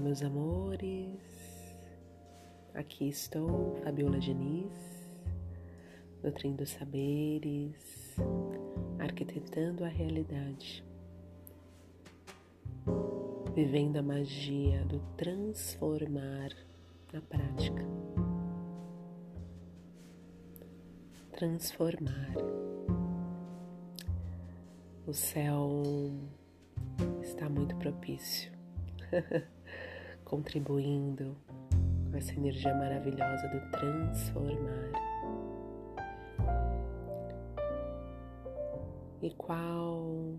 [0.00, 1.20] meus amores.
[2.74, 4.72] Aqui estou, Fabiola Diniz,
[6.22, 8.16] nutrindo saberes,
[8.98, 10.84] arquitetando a realidade,
[13.54, 16.50] vivendo a magia do transformar
[17.12, 17.84] na prática.
[21.32, 22.34] Transformar.
[25.06, 25.82] O céu
[27.22, 28.52] está muito propício
[30.26, 31.36] contribuindo
[32.10, 34.92] com essa energia maravilhosa do transformar.
[39.22, 40.34] E qual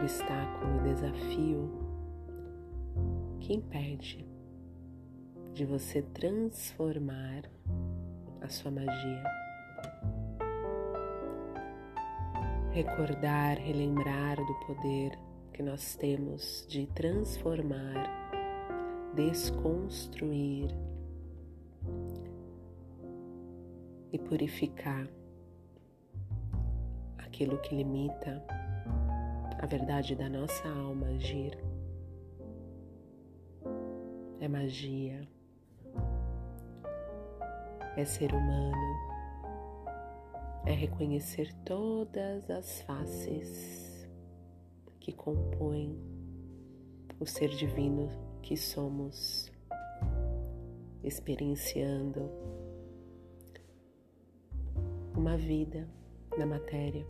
[0.00, 1.70] obstáculo desafio
[3.40, 4.26] que impede
[5.52, 7.42] de você transformar
[8.40, 9.24] a sua magia?
[12.70, 15.18] Recordar, relembrar do poder
[15.62, 17.94] que nós temos de transformar,
[19.14, 20.74] desconstruir
[24.12, 25.06] e purificar
[27.18, 28.44] aquilo que limita
[29.60, 31.56] a verdade da nossa alma agir.
[34.40, 35.28] É magia,
[37.96, 38.96] é ser humano,
[40.66, 43.91] é reconhecer todas as faces
[45.02, 45.98] que compõem
[47.18, 48.08] o ser divino
[48.40, 49.50] que somos,
[51.02, 52.30] experienciando
[55.16, 55.88] uma vida
[56.38, 57.04] na matéria.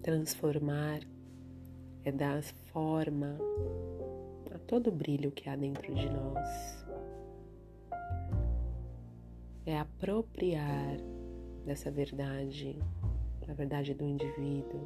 [0.00, 1.00] Transformar
[2.04, 2.40] é dar
[2.72, 3.36] forma
[4.54, 6.86] a todo o brilho que há dentro de nós.
[9.66, 10.98] É apropriar
[11.64, 12.80] dessa verdade
[13.48, 14.80] a verdade do indivíduo,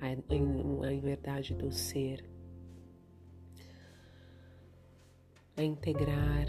[0.00, 2.24] a, verdade do ser,
[5.56, 6.46] a integrar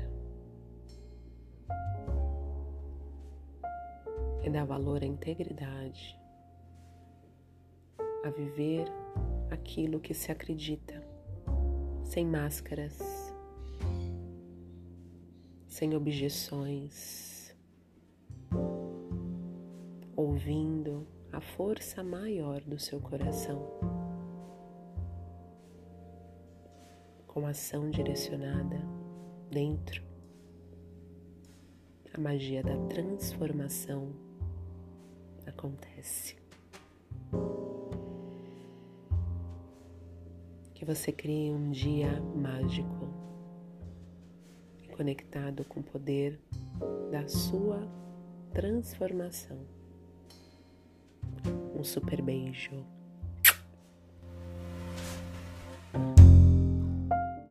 [4.43, 6.19] e dar valor à integridade,
[8.25, 8.85] a viver
[9.51, 11.03] aquilo que se acredita,
[12.03, 12.99] sem máscaras,
[15.67, 17.32] sem objeções
[20.15, 23.67] ouvindo a força maior do seu coração,
[27.27, 28.79] com ação direcionada
[29.49, 30.03] dentro,
[32.13, 34.13] a magia da transformação
[35.47, 36.35] acontece.
[40.75, 43.23] Que você crie um dia mágico
[44.95, 46.39] conectado com o poder
[47.11, 47.87] da sua
[48.53, 49.82] transformação.
[51.75, 52.85] Um super beijo.